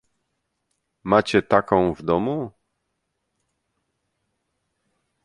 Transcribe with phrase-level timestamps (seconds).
[1.03, 2.51] "Macie taką w domu?"